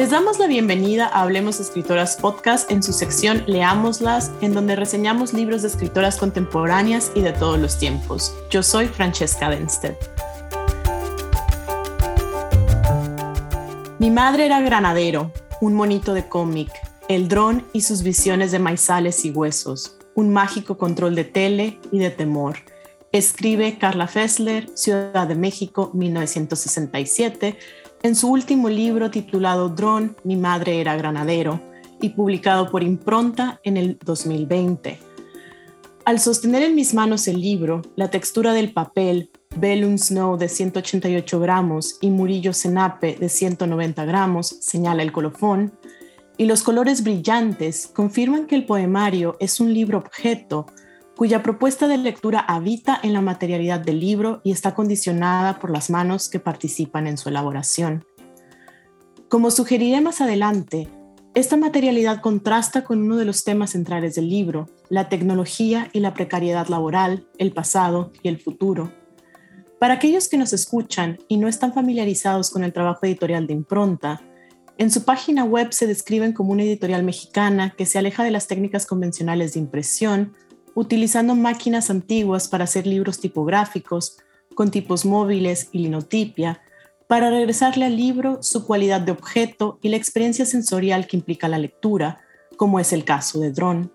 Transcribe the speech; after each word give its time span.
Les 0.00 0.08
damos 0.08 0.38
la 0.38 0.46
bienvenida 0.46 1.08
a 1.08 1.20
Hablemos 1.20 1.60
Escritoras 1.60 2.16
Podcast 2.16 2.70
en 2.70 2.82
su 2.82 2.94
sección 2.94 3.44
Leámoslas, 3.46 4.32
en 4.40 4.54
donde 4.54 4.74
reseñamos 4.74 5.34
libros 5.34 5.60
de 5.60 5.68
escritoras 5.68 6.16
contemporáneas 6.16 7.12
y 7.14 7.20
de 7.20 7.34
todos 7.34 7.58
los 7.58 7.78
tiempos. 7.78 8.34
Yo 8.48 8.62
soy 8.62 8.86
Francesca 8.86 9.50
Denstedt. 9.50 9.98
Mi 13.98 14.10
madre 14.10 14.46
era 14.46 14.62
granadero, 14.62 15.32
un 15.60 15.74
monito 15.74 16.14
de 16.14 16.26
cómic, 16.26 16.70
el 17.10 17.28
dron 17.28 17.66
y 17.74 17.82
sus 17.82 18.02
visiones 18.02 18.52
de 18.52 18.58
maizales 18.58 19.26
y 19.26 19.30
huesos, 19.32 19.98
un 20.14 20.32
mágico 20.32 20.78
control 20.78 21.14
de 21.14 21.24
tele 21.24 21.78
y 21.92 21.98
de 21.98 22.08
temor. 22.08 22.56
Escribe 23.12 23.76
Carla 23.76 24.06
Fessler, 24.06 24.70
Ciudad 24.72 25.28
de 25.28 25.34
México, 25.34 25.90
1967, 25.92 27.58
en 28.02 28.14
su 28.14 28.28
último 28.28 28.68
libro 28.68 29.10
titulado 29.10 29.68
Dron, 29.68 30.16
Mi 30.24 30.36
madre 30.36 30.80
era 30.80 30.96
granadero, 30.96 31.60
y 32.00 32.10
publicado 32.10 32.70
por 32.70 32.82
Impronta 32.82 33.60
en 33.62 33.76
el 33.76 33.98
2020. 34.02 34.98
Al 36.06 36.18
sostener 36.18 36.62
en 36.62 36.74
mis 36.74 36.94
manos 36.94 37.28
el 37.28 37.40
libro, 37.40 37.82
la 37.96 38.08
textura 38.08 38.54
del 38.54 38.72
papel 38.72 39.30
Bellum 39.56 39.98
Snow 39.98 40.38
de 40.38 40.48
188 40.48 41.40
gramos 41.40 41.98
y 42.00 42.10
Murillo 42.10 42.54
Senape 42.54 43.16
de 43.20 43.28
190 43.28 44.04
gramos, 44.06 44.48
señala 44.60 45.02
el 45.02 45.12
colofón, 45.12 45.72
y 46.38 46.46
los 46.46 46.62
colores 46.62 47.04
brillantes 47.04 47.86
confirman 47.86 48.46
que 48.46 48.54
el 48.54 48.64
poemario 48.64 49.36
es 49.40 49.60
un 49.60 49.74
libro 49.74 49.98
objeto 49.98 50.66
cuya 51.20 51.42
propuesta 51.42 51.86
de 51.86 51.98
lectura 51.98 52.40
habita 52.40 52.98
en 53.02 53.12
la 53.12 53.20
materialidad 53.20 53.78
del 53.78 54.00
libro 54.00 54.40
y 54.42 54.52
está 54.52 54.74
condicionada 54.74 55.58
por 55.58 55.70
las 55.70 55.90
manos 55.90 56.30
que 56.30 56.40
participan 56.40 57.06
en 57.06 57.18
su 57.18 57.28
elaboración. 57.28 58.06
Como 59.28 59.50
sugeriré 59.50 60.00
más 60.00 60.22
adelante, 60.22 60.88
esta 61.34 61.58
materialidad 61.58 62.22
contrasta 62.22 62.84
con 62.84 63.02
uno 63.02 63.18
de 63.18 63.26
los 63.26 63.44
temas 63.44 63.72
centrales 63.72 64.14
del 64.14 64.30
libro, 64.30 64.70
la 64.88 65.10
tecnología 65.10 65.90
y 65.92 66.00
la 66.00 66.14
precariedad 66.14 66.68
laboral, 66.68 67.28
el 67.36 67.52
pasado 67.52 68.12
y 68.22 68.28
el 68.28 68.40
futuro. 68.40 68.90
Para 69.78 69.92
aquellos 69.92 70.26
que 70.26 70.38
nos 70.38 70.54
escuchan 70.54 71.18
y 71.28 71.36
no 71.36 71.48
están 71.48 71.74
familiarizados 71.74 72.48
con 72.48 72.64
el 72.64 72.72
trabajo 72.72 73.00
editorial 73.04 73.46
de 73.46 73.52
Impronta, 73.52 74.22
en 74.78 74.90
su 74.90 75.04
página 75.04 75.44
web 75.44 75.74
se 75.74 75.86
describen 75.86 76.32
como 76.32 76.52
una 76.52 76.62
editorial 76.62 77.02
mexicana 77.02 77.74
que 77.76 77.84
se 77.84 77.98
aleja 77.98 78.24
de 78.24 78.30
las 78.30 78.46
técnicas 78.46 78.86
convencionales 78.86 79.52
de 79.52 79.60
impresión, 79.60 80.32
utilizando 80.74 81.34
máquinas 81.34 81.90
antiguas 81.90 82.48
para 82.48 82.64
hacer 82.64 82.86
libros 82.86 83.20
tipográficos, 83.20 84.18
con 84.54 84.70
tipos 84.70 85.04
móviles 85.04 85.68
y 85.72 85.80
linotipia, 85.80 86.62
para 87.06 87.30
regresarle 87.30 87.86
al 87.86 87.96
libro 87.96 88.42
su 88.42 88.66
cualidad 88.66 89.00
de 89.00 89.12
objeto 89.12 89.78
y 89.82 89.88
la 89.88 89.96
experiencia 89.96 90.46
sensorial 90.46 91.06
que 91.06 91.16
implica 91.16 91.48
la 91.48 91.58
lectura, 91.58 92.20
como 92.56 92.78
es 92.78 92.92
el 92.92 93.04
caso 93.04 93.40
de 93.40 93.50
Drone. 93.50 93.90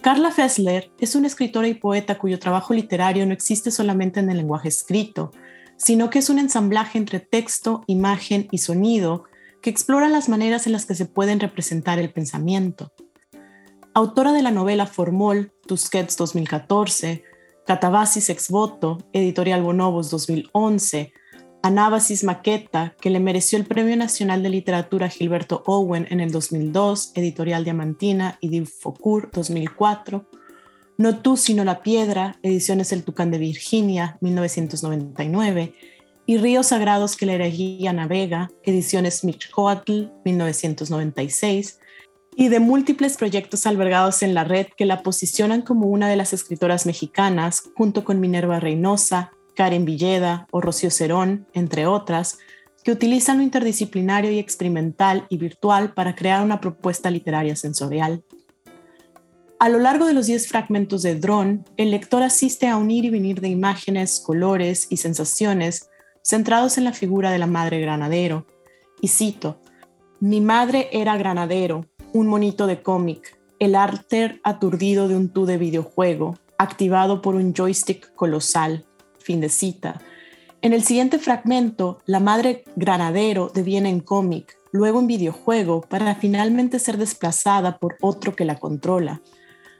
Carla 0.00 0.30
Fessler 0.30 0.92
es 1.00 1.16
una 1.16 1.26
escritora 1.26 1.66
y 1.66 1.74
poeta 1.74 2.18
cuyo 2.18 2.38
trabajo 2.38 2.72
literario 2.72 3.26
no 3.26 3.32
existe 3.32 3.72
solamente 3.72 4.20
en 4.20 4.30
el 4.30 4.36
lenguaje 4.36 4.68
escrito, 4.68 5.32
sino 5.76 6.10
que 6.10 6.20
es 6.20 6.30
un 6.30 6.38
ensamblaje 6.38 6.98
entre 6.98 7.18
texto, 7.18 7.82
imagen 7.88 8.46
y 8.52 8.58
sonido 8.58 9.24
que 9.60 9.70
explora 9.70 10.08
las 10.08 10.28
maneras 10.28 10.66
en 10.66 10.72
las 10.72 10.86
que 10.86 10.94
se 10.94 11.06
pueden 11.06 11.40
representar 11.40 11.98
el 11.98 12.12
pensamiento. 12.12 12.92
Autora 13.98 14.32
de 14.32 14.42
la 14.42 14.52
novela 14.52 14.86
Formol, 14.86 15.50
Tusquets 15.66 16.16
2014, 16.16 17.24
Catabasis 17.66 18.30
ex 18.30 18.48
voto, 18.48 18.98
Editorial 19.12 19.60
Bonobos 19.60 20.08
2011, 20.10 21.12
Anábasis 21.64 22.22
Maqueta, 22.22 22.94
que 23.00 23.10
le 23.10 23.18
mereció 23.18 23.58
el 23.58 23.64
Premio 23.64 23.96
Nacional 23.96 24.44
de 24.44 24.50
Literatura 24.50 25.08
Gilberto 25.08 25.64
Owen 25.66 26.06
en 26.10 26.20
el 26.20 26.30
2002, 26.30 27.10
Editorial 27.16 27.64
Diamantina 27.64 28.38
y 28.40 28.64
Focur 28.66 29.32
2004. 29.32 30.28
No 30.96 31.18
tú, 31.18 31.36
sino 31.36 31.64
la 31.64 31.82
piedra, 31.82 32.38
Ediciones 32.44 32.92
El 32.92 33.02
Tucán 33.02 33.32
de 33.32 33.38
Virginia, 33.38 34.16
1999. 34.20 35.74
Y 36.24 36.38
Ríos 36.38 36.68
Sagrados 36.68 37.16
que 37.16 37.26
la 37.26 37.32
herejía 37.32 37.92
navega, 37.92 38.48
Ediciones 38.62 39.24
Mixcoatl, 39.24 40.04
1996. 40.24 41.80
Y 42.40 42.50
de 42.50 42.60
múltiples 42.60 43.16
proyectos 43.16 43.66
albergados 43.66 44.22
en 44.22 44.32
la 44.32 44.44
red 44.44 44.68
que 44.76 44.86
la 44.86 45.02
posicionan 45.02 45.62
como 45.62 45.88
una 45.88 46.08
de 46.08 46.14
las 46.14 46.32
escritoras 46.32 46.86
mexicanas, 46.86 47.64
junto 47.74 48.04
con 48.04 48.20
Minerva 48.20 48.60
Reynosa, 48.60 49.32
Karen 49.56 49.84
Villeda 49.84 50.46
o 50.52 50.60
Rocío 50.60 50.92
Cerón, 50.92 51.48
entre 51.52 51.86
otras, 51.86 52.38
que 52.84 52.92
utilizan 52.92 53.38
lo 53.38 53.42
interdisciplinario 53.42 54.30
y 54.30 54.38
experimental 54.38 55.26
y 55.28 55.36
virtual 55.36 55.94
para 55.94 56.14
crear 56.14 56.44
una 56.44 56.60
propuesta 56.60 57.10
literaria 57.10 57.56
sensorial. 57.56 58.22
A 59.58 59.68
lo 59.68 59.80
largo 59.80 60.06
de 60.06 60.12
los 60.12 60.26
10 60.26 60.46
fragmentos 60.46 61.02
de 61.02 61.16
Drone, 61.16 61.64
el 61.76 61.90
lector 61.90 62.22
asiste 62.22 62.68
a 62.68 62.76
un 62.76 62.92
ir 62.92 63.04
y 63.04 63.10
venir 63.10 63.40
de 63.40 63.48
imágenes, 63.48 64.22
colores 64.24 64.86
y 64.90 64.98
sensaciones 64.98 65.90
centrados 66.22 66.78
en 66.78 66.84
la 66.84 66.92
figura 66.92 67.32
de 67.32 67.38
la 67.38 67.48
madre 67.48 67.80
granadero. 67.80 68.46
Y 69.00 69.08
cito, 69.08 69.60
Mi 70.20 70.40
madre 70.40 70.88
era 70.92 71.16
granadero, 71.16 71.87
un 72.12 72.26
monito 72.26 72.66
de 72.66 72.82
cómic, 72.82 73.38
el 73.58 73.74
arte 73.74 74.40
aturdido 74.44 75.08
de 75.08 75.16
un 75.16 75.28
tú 75.30 75.46
de 75.46 75.58
videojuego, 75.58 76.38
activado 76.58 77.22
por 77.22 77.34
un 77.34 77.54
joystick 77.54 78.14
colosal, 78.14 78.86
fin 79.18 79.40
de 79.40 79.48
cita. 79.48 80.00
En 80.62 80.72
el 80.72 80.82
siguiente 80.82 81.18
fragmento, 81.18 81.98
la 82.06 82.20
madre 82.20 82.64
granadero 82.76 83.50
deviene 83.54 83.90
en 83.90 84.00
cómic, 84.00 84.56
luego 84.72 85.00
en 85.00 85.06
videojuego, 85.06 85.82
para 85.82 86.14
finalmente 86.14 86.78
ser 86.78 86.96
desplazada 86.96 87.78
por 87.78 87.96
otro 88.00 88.34
que 88.34 88.44
la 88.44 88.58
controla. 88.58 89.22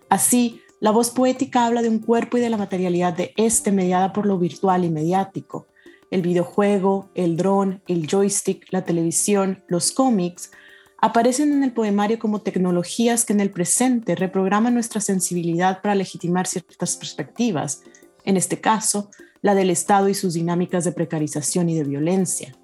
Así, 0.09 0.61
la 0.81 0.93
voz 0.93 1.11
poética 1.11 1.67
habla 1.67 1.83
de 1.83 1.89
un 1.89 1.99
cuerpo 1.99 2.37
y 2.37 2.41
de 2.41 2.51
la 2.51 2.57
materialidad 2.57 3.13
de 3.13 3.33
este 3.37 3.73
mediada 3.73 4.13
por 4.13 4.27
lo 4.27 4.39
virtual 4.39 4.85
y 4.85 4.91
mediático. 4.91 5.67
El 6.11 6.23
videojuego, 6.23 7.11
el 7.15 7.37
dron, 7.37 7.83
el 7.89 8.07
joystick, 8.07 8.67
la 8.71 8.85
televisión, 8.85 9.65
los 9.67 9.91
cómics 9.91 10.53
aparecen 10.99 11.53
en 11.53 11.63
el 11.63 11.73
poemario 11.73 12.19
como 12.19 12.41
tecnologías 12.41 13.25
que 13.25 13.33
en 13.33 13.41
el 13.41 13.51
presente 13.51 14.15
reprograman 14.15 14.75
nuestra 14.75 15.01
sensibilidad 15.01 15.81
para 15.81 15.95
legitimar 15.95 16.47
ciertas 16.47 16.97
perspectivas, 16.97 17.83
en 18.25 18.37
este 18.37 18.61
caso, 18.61 19.11
la 19.41 19.55
del 19.55 19.71
Estado 19.71 20.09
y 20.09 20.15
sus 20.15 20.35
dinámicas 20.35 20.85
de 20.85 20.93
precarización 20.93 21.69
y 21.69 21.77
de 21.77 21.85
violencia. 21.85 22.57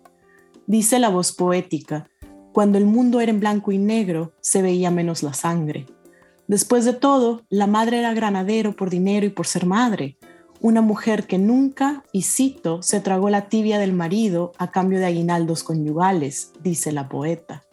Dice 0.67 0.99
la 0.99 1.09
voz 1.09 1.33
poética, 1.33 2.09
cuando 2.53 2.79
el 2.79 2.87
mundo 2.87 3.21
era 3.21 3.31
en 3.31 3.41
blanco 3.41 3.73
y 3.73 3.79
negro, 3.79 4.33
se 4.41 4.63
veía 4.63 4.91
menos 4.91 5.23
la 5.23 5.35
sangre. 5.35 5.87
Después 6.47 6.85
de 6.85 6.93
todo, 6.93 7.43
la 7.49 7.67
madre 7.67 8.01
era 8.01 8.15
granadero 8.15 8.77
por 8.77 8.91
dinero 8.91 9.27
y 9.27 9.31
por 9.31 9.47
ser 9.47 9.67
madre, 9.67 10.19
una 10.61 10.81
mujer 10.81 11.27
que 11.27 11.39
nunca, 11.39 12.05
y 12.13 12.23
cito, 12.23 12.83
se 12.83 13.01
tragó 13.01 13.29
la 13.31 13.49
tibia 13.49 13.79
del 13.79 13.93
marido 13.93 14.53
a 14.59 14.71
cambio 14.71 14.99
de 14.99 15.07
aguinaldos 15.07 15.63
conyugales, 15.63 16.53
dice 16.63 16.93
la 16.93 17.09
poeta. 17.09 17.65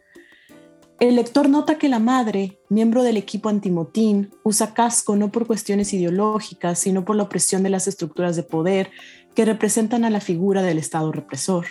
El 1.01 1.15
lector 1.15 1.49
nota 1.49 1.79
que 1.79 1.89
la 1.89 1.97
madre, 1.97 2.59
miembro 2.69 3.01
del 3.01 3.17
equipo 3.17 3.49
antimotín, 3.49 4.29
usa 4.43 4.75
casco 4.75 5.15
no 5.15 5.31
por 5.31 5.47
cuestiones 5.47 5.91
ideológicas, 5.93 6.77
sino 6.77 7.03
por 7.03 7.15
la 7.15 7.23
opresión 7.23 7.63
de 7.63 7.71
las 7.71 7.87
estructuras 7.87 8.35
de 8.35 8.43
poder 8.43 8.91
que 9.33 9.43
representan 9.43 10.05
a 10.05 10.11
la 10.11 10.21
figura 10.21 10.61
del 10.61 10.77
Estado 10.77 11.11
represor. 11.11 11.65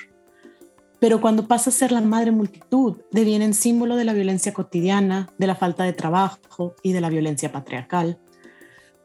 Pero 0.98 1.20
cuando 1.20 1.46
pasa 1.46 1.70
a 1.70 1.72
ser 1.72 1.92
la 1.92 2.00
madre 2.00 2.32
multitud, 2.32 3.02
deviene 3.12 3.52
símbolo 3.52 3.94
de 3.94 4.04
la 4.04 4.14
violencia 4.14 4.52
cotidiana, 4.52 5.32
de 5.38 5.46
la 5.46 5.54
falta 5.54 5.84
de 5.84 5.92
trabajo 5.92 6.74
y 6.82 6.92
de 6.92 7.00
la 7.00 7.08
violencia 7.08 7.52
patriarcal. 7.52 8.18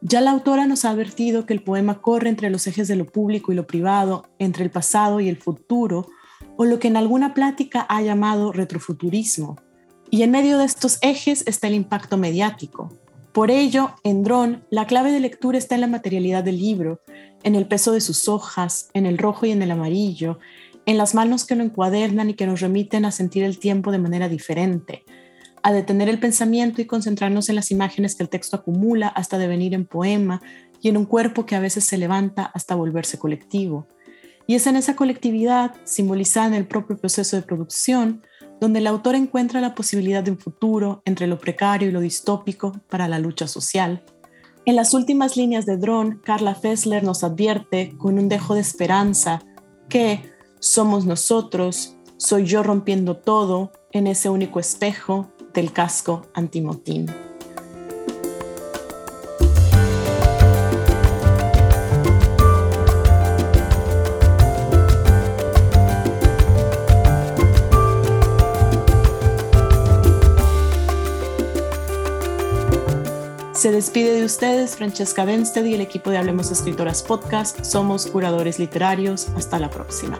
Ya 0.00 0.20
la 0.20 0.32
autora 0.32 0.66
nos 0.66 0.84
ha 0.84 0.90
advertido 0.90 1.46
que 1.46 1.54
el 1.54 1.62
poema 1.62 2.02
corre 2.02 2.30
entre 2.30 2.50
los 2.50 2.66
ejes 2.66 2.88
de 2.88 2.96
lo 2.96 3.06
público 3.06 3.52
y 3.52 3.54
lo 3.54 3.68
privado, 3.68 4.24
entre 4.40 4.64
el 4.64 4.72
pasado 4.72 5.20
y 5.20 5.28
el 5.28 5.36
futuro, 5.36 6.08
o 6.56 6.64
lo 6.64 6.80
que 6.80 6.88
en 6.88 6.96
alguna 6.96 7.32
plática 7.32 7.86
ha 7.88 8.02
llamado 8.02 8.50
retrofuturismo, 8.50 9.56
y 10.10 10.22
en 10.22 10.30
medio 10.30 10.58
de 10.58 10.64
estos 10.64 10.98
ejes 11.02 11.44
está 11.46 11.66
el 11.68 11.74
impacto 11.74 12.16
mediático. 12.16 12.92
Por 13.32 13.50
ello, 13.50 13.90
en 14.02 14.22
Drone, 14.22 14.60
la 14.70 14.86
clave 14.86 15.12
de 15.12 15.20
lectura 15.20 15.58
está 15.58 15.74
en 15.74 15.82
la 15.82 15.86
materialidad 15.86 16.42
del 16.42 16.58
libro, 16.58 17.00
en 17.42 17.54
el 17.54 17.66
peso 17.66 17.92
de 17.92 18.00
sus 18.00 18.28
hojas, 18.28 18.88
en 18.94 19.04
el 19.04 19.18
rojo 19.18 19.46
y 19.46 19.50
en 19.50 19.62
el 19.62 19.70
amarillo, 19.70 20.38
en 20.86 20.96
las 20.96 21.14
manos 21.14 21.44
que 21.44 21.54
lo 21.54 21.62
encuadernan 21.62 22.30
y 22.30 22.34
que 22.34 22.46
nos 22.46 22.60
remiten 22.60 23.04
a 23.04 23.10
sentir 23.10 23.44
el 23.44 23.58
tiempo 23.58 23.92
de 23.92 23.98
manera 23.98 24.28
diferente, 24.28 25.04
a 25.62 25.72
detener 25.72 26.08
el 26.08 26.20
pensamiento 26.20 26.80
y 26.80 26.86
concentrarnos 26.86 27.48
en 27.48 27.56
las 27.56 27.70
imágenes 27.70 28.14
que 28.14 28.22
el 28.22 28.28
texto 28.28 28.56
acumula 28.56 29.08
hasta 29.08 29.36
devenir 29.36 29.74
en 29.74 29.84
poema 29.84 30.40
y 30.80 30.88
en 30.88 30.96
un 30.96 31.04
cuerpo 31.04 31.44
que 31.44 31.56
a 31.56 31.60
veces 31.60 31.84
se 31.84 31.98
levanta 31.98 32.44
hasta 32.44 32.74
volverse 32.74 33.18
colectivo. 33.18 33.86
Y 34.46 34.54
es 34.54 34.66
en 34.68 34.76
esa 34.76 34.94
colectividad, 34.94 35.74
simbolizada 35.84 36.46
en 36.46 36.54
el 36.54 36.66
propio 36.66 36.96
proceso 36.96 37.36
de 37.36 37.42
producción, 37.42 38.22
donde 38.60 38.78
el 38.78 38.86
autor 38.86 39.14
encuentra 39.14 39.60
la 39.60 39.74
posibilidad 39.74 40.22
de 40.22 40.30
un 40.30 40.38
futuro 40.38 41.02
entre 41.04 41.26
lo 41.26 41.38
precario 41.38 41.88
y 41.88 41.92
lo 41.92 42.00
distópico 42.00 42.72
para 42.88 43.08
la 43.08 43.18
lucha 43.18 43.48
social. 43.48 44.04
En 44.64 44.76
las 44.76 44.94
últimas 44.94 45.36
líneas 45.36 45.66
de 45.66 45.76
Drone, 45.76 46.18
Carla 46.22 46.54
Fessler 46.54 47.04
nos 47.04 47.22
advierte 47.22 47.94
con 47.96 48.18
un 48.18 48.28
dejo 48.28 48.54
de 48.54 48.60
esperanza 48.60 49.42
que 49.88 50.32
somos 50.58 51.06
nosotros, 51.06 51.96
soy 52.16 52.46
yo 52.46 52.62
rompiendo 52.62 53.16
todo 53.16 53.70
en 53.92 54.06
ese 54.06 54.28
único 54.30 54.58
espejo 54.58 55.30
del 55.54 55.72
casco 55.72 56.22
antimotín. 56.34 57.06
Se 73.66 73.72
despide 73.72 74.12
de 74.12 74.24
ustedes 74.24 74.76
Francesca 74.76 75.24
Benstead 75.24 75.64
y 75.64 75.74
el 75.74 75.80
equipo 75.80 76.10
de 76.10 76.18
Hablemos 76.18 76.52
Escritoras 76.52 77.02
Podcast. 77.02 77.64
Somos 77.64 78.06
curadores 78.06 78.60
literarios. 78.60 79.26
Hasta 79.36 79.58
la 79.58 79.70
próxima. 79.70 80.16